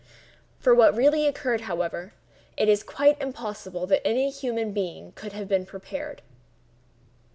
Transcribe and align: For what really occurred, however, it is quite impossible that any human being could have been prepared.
For 0.57 0.73
what 0.73 0.95
really 0.97 1.27
occurred, 1.27 1.61
however, 1.61 2.11
it 2.57 2.67
is 2.67 2.81
quite 2.81 3.21
impossible 3.21 3.85
that 3.85 4.01
any 4.03 4.31
human 4.31 4.71
being 4.73 5.11
could 5.11 5.33
have 5.33 5.47
been 5.47 5.63
prepared. 5.63 6.23